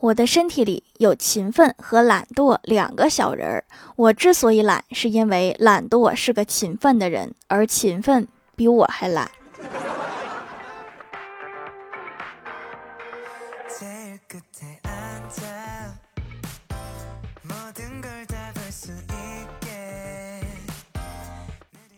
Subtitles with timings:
[0.00, 3.64] 我的身体里有勤奋和懒惰两个小人儿。
[3.96, 8.26] 我之所以懒，是因为懒惰是个勤奋的人，而勤奋
[8.56, 9.30] 比我还懒。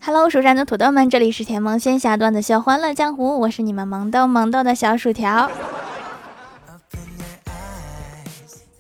[0.05, 5.48] Hello，蜀山的土豆们，这里是甜萌仙侠段的小欢乐江湖，我是你们萌豆萌豆的小薯条。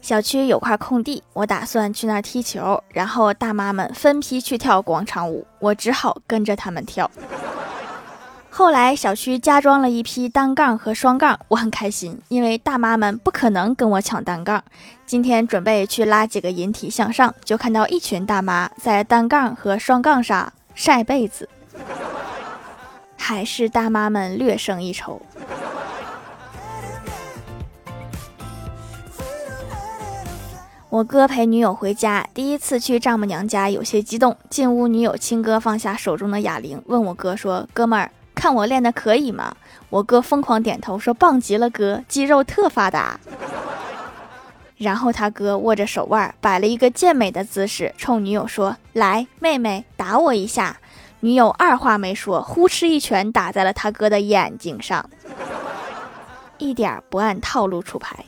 [0.02, 7.08] 小区有块空地，我打算去那儿踢球，然后大妈们分批去跳广场舞，我只好跟着他们跳。
[8.50, 14.62] 后来小区加装了一批单杠和双杠，我很开心，因为大妈们不可能跟我抢单杠。
[15.06, 21.48] 今天准备去拉几个引体向上，就看到一群大妈在单杠和双杠上晒被子，
[23.16, 25.22] 还是大妈们略胜一筹。
[30.92, 34.36] 我哥陪女友回家，第一次去丈母娘家，有些激动。
[34.50, 39.56] 进屋，女友亲哥放下手中的哑铃，问我哥说：“哥们儿，看我练的可以吗？”
[39.88, 43.18] 我哥疯狂点头说：“棒极了，哥，肌肉特发达。
[44.76, 50.76] ”然后他哥握着手腕，摆了一个健美的姿势，冲女友说：“来，妹妹，打我一下。”
[51.20, 55.08] 女友二话没说，呼哧一拳打在了他哥的眼睛上，
[56.58, 58.26] 一点不按套路出牌。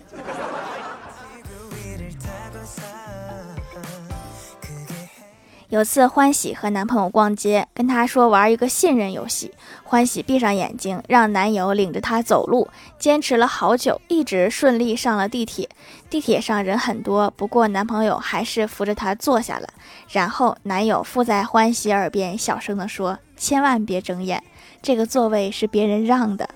[5.71, 9.53] 有次欢喜和男朋友逛街，跟他说玩一个信任游戏。
[9.83, 15.69] 欢喜闭上眼睛，让男友领着她走路，坚持了好久，一直顺利上了地铁。
[16.11, 19.69] 地铁上人很多，不过男朋友还是扶着她坐下了。
[20.11, 24.45] 然后男友附在欢喜耳边小声地说：“千万别睁眼，
[24.83, 26.49] 这个座位是别人让的，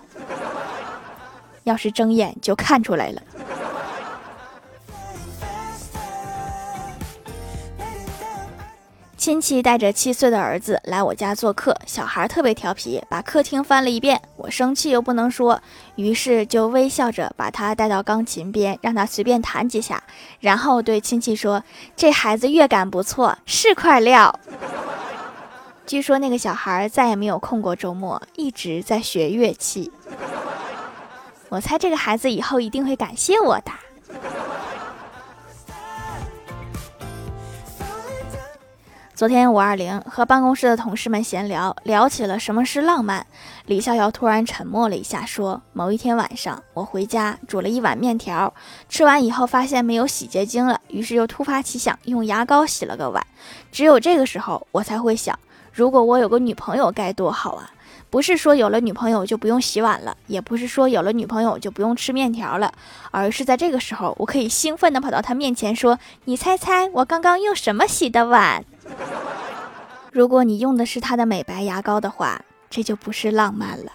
[1.65, 3.23] 要是睁眼就看出来了。”
[9.29, 14.19] 亲戚带着七岁的儿子来我家做客，小孩特别调皮，把客厅翻了一遍。
[14.37, 15.61] 我生气又不能说，
[15.97, 20.03] 于是就微笑着把他带到钢琴边，让他随便弹几下，
[20.41, 21.63] 然后对亲戚说
[21.95, 24.41] ：“这孩子乐感不错，是块料。”
[25.87, 29.93] 据说那个小孩再也没有空过周末，一直在学乐器。
[31.51, 33.71] 我猜这个孩子以后一定会感谢我的。
[39.19, 43.27] 昨天五二零和办公室的同事们闲聊，聊起了什么是浪漫。
[43.67, 48.55] 李逍遥突然沉默了一下，说：“某一天晚上，我回家煮了一碗面条，
[48.89, 53.27] 吃完以后发现没有洗洁精了，于是又突发奇想，用牙膏洗了个碗。
[53.73, 55.37] 只有这个时候，我才会想，
[55.73, 57.73] 如果我有个女朋友该多好啊！
[58.11, 62.73] 不是说有了女朋友就不用洗碗了，也不是说有了女朋友就不用吃面条了，
[63.11, 68.65] 而是在这个时候，我可以兴奋地跑到她面前说：‘你猜猜我刚刚用什么洗的碗？’”
[70.13, 72.41] 如果你用的是他的美白牙膏的话，
[72.71, 73.93] 这就不是浪漫了。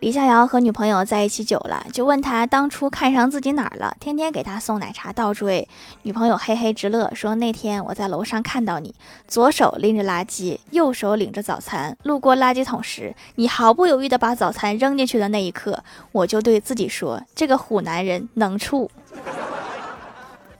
[0.00, 5.68] 李逍遥和女朋友在一起久了，就问他当初看上自己哪儿了，天天给他送奶茶倒追。
[6.02, 8.94] 女朋友嘿嘿直乐，说那天我在楼上看到你，
[9.26, 18.88] 左手拎着垃圾，右手领着早餐，路过垃圾桶时，你毫不犹豫的把早餐扔进去的那一刻，我就对自己说，这个虎男人能处。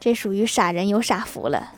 [0.09, 1.71] 这属于傻人有傻福了。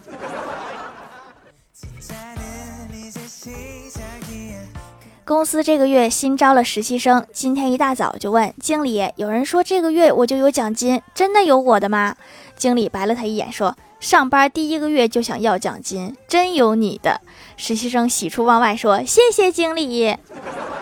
[5.24, 12.14] 公司这个月新招了实习生，今天一大早就问经理：“有人说这个月我就有奖金，真的有我的吗？”
[12.54, 17.20] 经理白了他一眼，说：“上班第一个月就想要奖金，真有你的。”
[17.58, 20.16] 实习生喜出望外，说：“谢谢经理。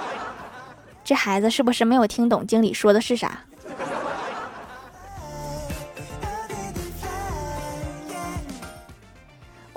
[1.02, 3.44] ”这孩子是不是没有听懂经理说的是啥？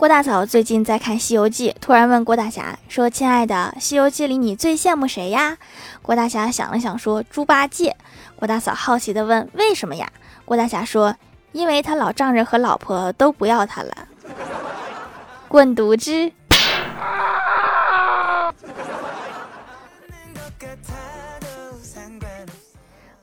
[0.01, 5.59] 郭大嫂最近在看《西游记》，突然问郭大侠说：“亲爱的，《西游记》里你最羡慕谁呀？”
[6.01, 7.95] 郭大侠想了想说：“猪八戒。”
[8.35, 10.11] 郭大嫂好奇地问：“为什么呀？”
[10.43, 11.16] 郭大侠说
[11.53, 13.93] ：“因为他老丈人和老婆都不要他了。”
[15.47, 16.31] 滚犊子！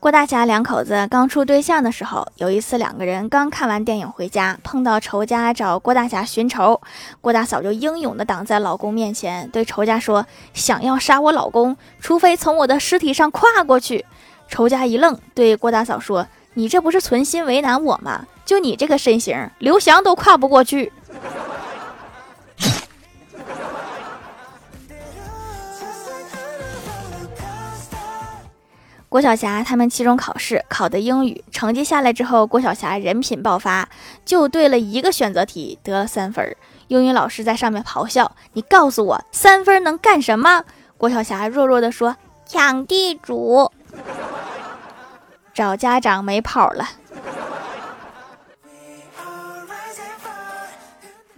[0.01, 6.81] 郭大侠两口子刚处对象的时候，有一次两个人刚看完电影回家，碰到仇家找郭大侠寻仇，
[7.21, 10.25] 郭大嫂就英勇地挡在老公面前，对仇家说
[10.55, 14.07] ：“想要杀我老公，除非从我的尸体上跨过去。”
[14.49, 16.25] 仇家一愣，对郭大嫂说
[16.55, 18.25] ：“你这不是存心为难我吗？
[18.45, 20.93] 就你这个身形，刘翔都跨不过去。”
[29.09, 33.89] 郭晓霞他们期中考试考的英语成绩下来之后，郭晓霞人品爆发，
[34.25, 36.55] 就对了一个选择题得了三分。
[36.89, 40.63] 英语老师在上面咆哮：“你告诉我，三分能干什么？”
[40.99, 43.73] 郭晓霞弱弱的说：“抢地主。”
[45.55, 46.87] 找家长没跑了。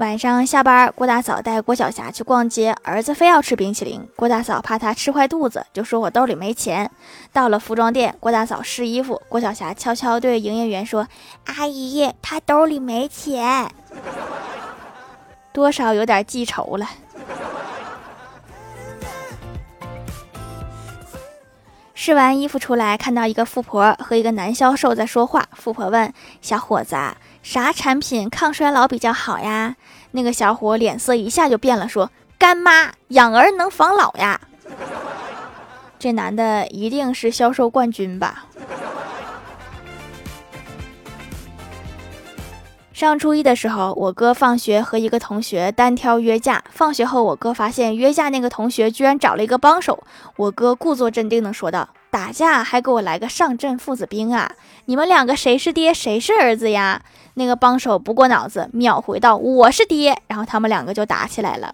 [0.00, 6.90] 晚上下班，郭大嫂带郭晓霞去逛街，儿子非要吃冰淇淋，郭大嫂怕他吃坏肚子，就说我兜里没钱。
[7.34, 11.06] 到了服装店，郭大嫂试衣服，郭晓霞悄悄对营业员说
[11.44, 13.70] ：“阿姨，他兜里没钱。”
[15.52, 16.88] 多少有点记仇了。
[21.92, 25.46] 试完衣服出来，看到一个富婆和一个男销售在说话。
[25.52, 26.10] 富婆问
[26.40, 26.96] 小伙子
[27.42, 29.76] ：“啥产品抗衰老比较好呀？”
[30.12, 34.40] 那个小伙脸色一下就变了，说：“干妈养儿能防老呀。”
[35.98, 38.46] 这男的一定是销售冠军吧？
[42.92, 46.62] 上初一的时候，我哥放学和一个同学单挑约架。
[46.70, 50.02] 放学后，我哥发现约架那个同学居然找了一个帮手。
[50.36, 54.50] 我哥故作镇定地说道：“打架还给我来个上阵父子兵啊！
[54.86, 57.02] 你们两个谁是爹，谁是儿子呀？”
[57.34, 61.72] 那个帮手不过脑子，秒回道：“我是爹。”然后他们两个就打起来了。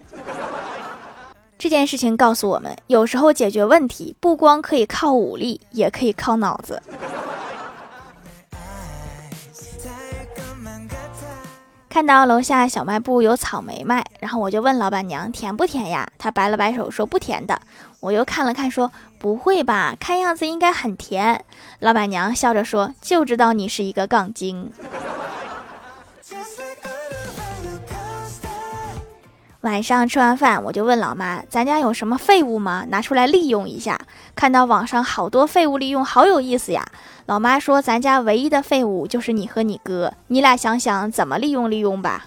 [1.59, 6.83] 这件事情告诉我们，有时候解决问题不光可以靠武力，也可以靠脑子。
[11.97, 16.07] 看到楼下小卖部有草莓卖，然后我就问老板娘甜不甜呀？
[16.19, 17.59] 她摆了摆手说不甜的。
[18.01, 21.43] 我又看了看说不会吧，看样子应该很甜。
[21.79, 24.71] 老板娘笑着说就知道你是一个杠精。
[29.67, 32.87] 晚上吃完饭，我就问老妈：“咱家有什么废物吗？
[32.89, 33.99] 拿出来利用一下。”
[34.37, 36.87] 看到网上好多废物利用，好有意思呀。
[37.27, 42.27] 老妈说：“咱家唯一的废物就是你和你哥，你俩想想怎么利用利用吧。”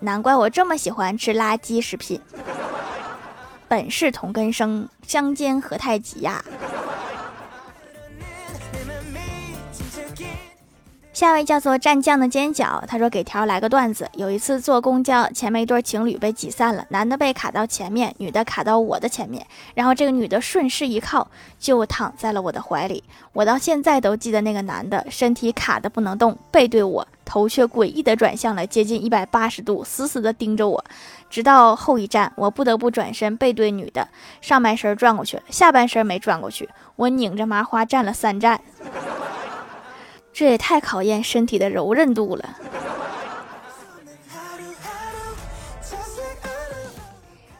[0.01, 2.19] 难怪我这么喜欢吃垃圾食品。
[3.67, 6.43] 本是同根生，相煎何太急呀！
[11.21, 14.09] 下位叫做蘸酱的煎饺，他说给条来个段子。
[14.15, 19.45] 有一次坐公交，前面一对情侣被挤散了，男的被卡到前面，女的卡到我的前面，
[19.75, 21.27] 然后这个女的顺势一靠，
[21.59, 23.03] 就躺在了我的怀里。
[23.33, 30.83] 我到现在都记得那个男的身体卡的不能动，背对我，头却诡异的转向了接近一百八十度，死死的盯着我。
[31.29, 34.07] 直到后一站，我不得不转身背对女的，
[34.41, 38.59] 上半身转过去了，下半身没转过去，我拧着麻花站了三站。
[40.33, 42.57] 这也太考验身体的柔韧度了。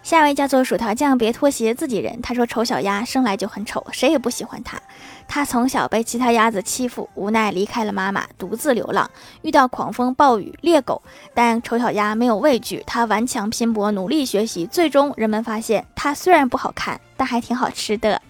[0.03, 2.21] 下一位叫做薯条酱，别拖鞋，自己人。
[2.21, 4.77] 他说：“丑小鸭生来就很丑，谁也不喜欢它。
[5.25, 9.09] 他从小被其他鸭子欺负，无奈离开了妈妈，独自流浪，
[9.41, 11.01] 遇到狂风暴雨、猎狗，
[11.33, 18.21] 但丑小鸭没有畏惧，他顽强拼搏，努力学习，最终人们发现，它虽然不好看，但还挺好吃的。”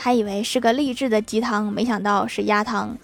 [0.00, 2.96] 还以为是个励志的鸡汤，没想到是鸭汤。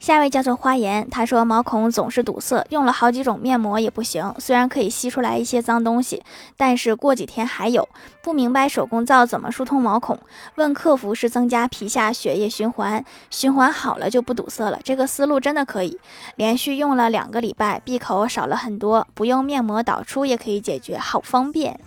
[0.00, 4.34] 下一位叫做花颜，他说毛孔总是堵塞，用了好几种面膜也不行。
[4.38, 6.22] 虽然可以吸出来一些脏东西，
[6.56, 7.86] 但是过几天还有。
[8.22, 10.18] 不明白手工皂怎么疏通毛孔，
[10.54, 14.80] 问客服是增加皮下血液循环，循环好了就不堵塞了。
[14.82, 15.98] 这个思路真的可以。
[16.36, 21.78] 连续用了两个礼拜，闭口少了很多，不用面膜导出也可以解决，好方便。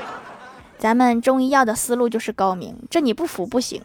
[0.78, 3.82] 咱们中医药的思路就是高明，这你不服不行。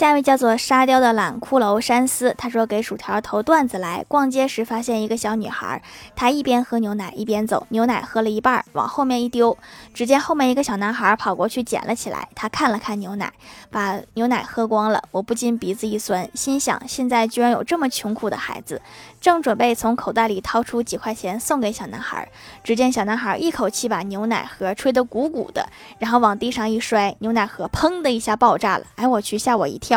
[0.00, 4.02] 下一位叫做沙雕的懒骷髅山思，他说给薯条投段子来。
[4.08, 5.82] 逛街时发现一个小女孩，
[6.16, 9.58] 她一边喝牛奶一边走，牛奶喝了一半，往后面一丢，
[9.92, 12.26] 只见后面一个小男孩跑过去捡了起来。
[12.34, 13.30] 他看了看牛奶，
[13.70, 15.02] 把牛奶喝光了。
[15.10, 18.80] 我不禁鼻子一酸，心想现在居然有这么穷苦的孩子。
[19.20, 22.26] 正准备从口袋里掏出几块钱送给小男孩，
[22.64, 28.86] 只见小男孩一口气把牛奶盒吹得鼓鼓的，然后往地上一摔，牛奶盒砰的一下爆炸了。
[28.94, 29.89] 哎，我去，吓我一跳！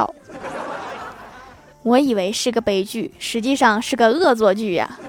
[1.84, 5.00] 我以为是个悲剧，实际上是个恶作剧呀。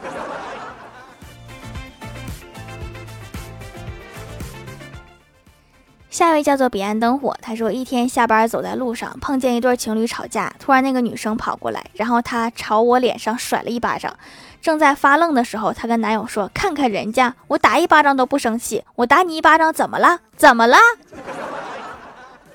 [6.11, 14.17] 下一位叫做彼岸灯火，他说一天下班走在路上，碰见一对情侣吵架，突然那个女生跑过来，然后她朝我脸上甩了一巴掌。
[14.63, 20.21] 正在发愣的时候，她跟男友说：“看看人家，我打一巴掌都不生气，我打你一巴掌怎么了？
[20.37, 20.77] 怎么了？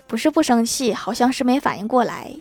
[0.10, 2.36] 不是不生气，好像是没反应过来。”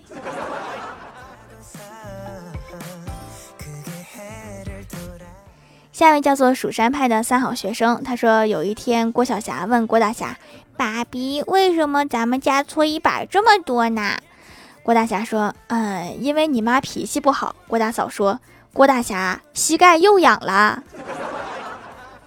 [5.92, 10.36] 下一位叫做蜀山派的三好学生，他说有一天郭晓霞问郭大侠。
[10.76, 14.16] 爸比，为什么咱们家搓衣板这么多呢？
[14.84, 18.38] 郭大侠说：“嗯，因为你妈脾气不好。”郭大嫂说
[18.72, 20.84] ：“郭大侠膝盖又痒了。”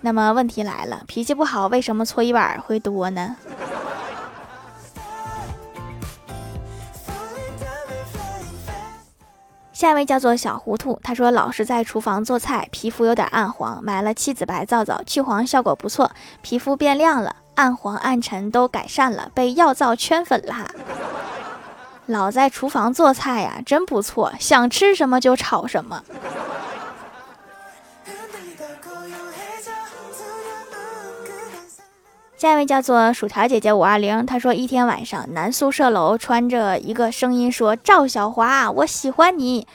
[0.03, 3.37] 那么问题来了，脾气不好为什么搓衣板会多呢？
[9.81, 16.11] 下一位叫做小糊涂，他说老是在厨房做菜，皮肤有点暗黄，买了七子白皂皂，去黄效果不错，
[16.43, 17.35] 皮肤变亮了。
[17.55, 20.67] 暗黄暗沉都改善了，被药皂圈粉啦。
[22.05, 26.03] 老在厨房做菜呀，真不错，想吃什么就炒什么。
[32.41, 39.67] 下一位叫做薯条姐姐五二零，她说一天晚上，男宿舍楼穿着一个声音说：“赵小华，我喜欢你。”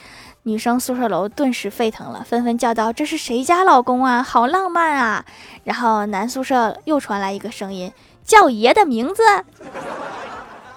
[0.42, 4.20] 女生宿舍楼顿时沸腾了，纷纷叫道：“这是谁家老公啊？
[4.20, 5.24] 好浪漫啊！”
[5.62, 7.92] 然后男宿舍又传来一个声音
[8.26, 9.22] ：“叫爷的名字。”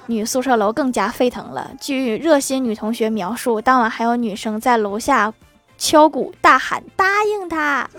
[0.06, 1.72] 女宿舍楼更加沸腾了。
[1.82, 5.34] 据热心女同学描述，当晚还有女生在楼下
[5.80, 7.90] 敲鼓大喊：“答应他！”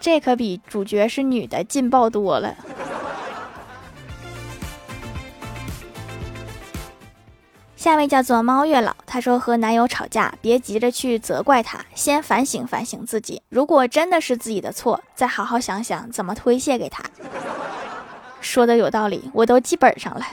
[0.00, 2.56] 这可比主角是女的劲爆多了。
[7.76, 13.42] 下位叫做猫月老，他说和男友吵架，别急着去责怪他，先反省反省自己。
[13.48, 17.02] 如果真的是自己的错，再好好想想怎么推卸给他。
[18.40, 20.26] 说的有道理，我都记本上了。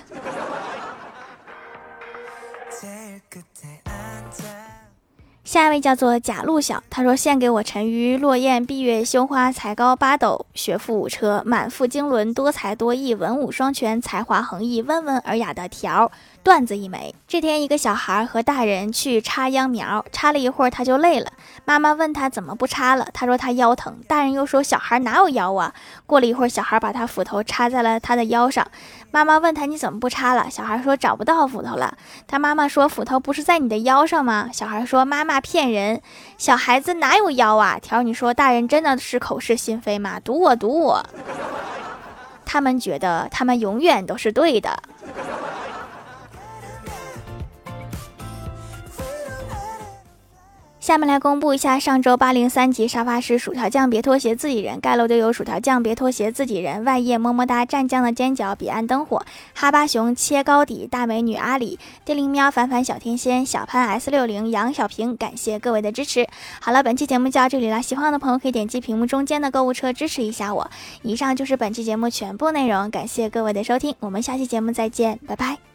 [5.47, 16.11] 下一位叫做贾路晓，他说献给我沉鱼落雁、闭月羞花、才高八斗、学富五车、满腹经纶、多才多艺、文武双全、才华横溢、温文尔雅的条。
[16.43, 17.13] 段子一枚。
[17.27, 21.29] 这天，一个小孩和大人去插秧苗，插了一会儿他就累了。
[21.65, 23.97] 妈妈问他怎么不插了，他说他腰疼。
[24.07, 25.73] 大人又说小孩哪有腰啊？
[26.05, 28.65] 过了一会儿，小孩把他斧头插在了他的腰上。
[29.11, 30.49] 妈妈问他你怎么不插了？
[30.49, 31.97] 小孩说找不到斧头了。
[32.27, 34.49] 他妈妈说斧头不是在你的腰上吗？
[34.53, 36.01] 小孩说妈妈骗人，
[36.37, 37.77] 小孩子哪有腰啊？
[37.79, 40.19] 条你说大人真的是口是心非吗？
[40.19, 41.05] 赌我赌我。
[42.45, 44.81] 他们觉得他们永远都是对的。
[50.87, 59.21] 下面来公布一下上周八零三级沙发是薯条酱，别拖鞋，自己人盖楼队友薯条酱，别拖鞋，自己人外叶么么哒，蘸酱的尖角，彼岸灯火，
[59.53, 66.25] 哈巴熊切糕底，大美女阿里，电灵喵，凡凡小天仙，小潘 S 六零，杨小平，感谢各位的支持。
[66.61, 70.71] 好了，本期节目就到这里了，喜欢的朋友可以点击屏幕中间的购物车支持一下我。
[71.01, 75.66] 以上就是本期节目全部内容，感谢各位的收听，我们下期节目再见，拜拜。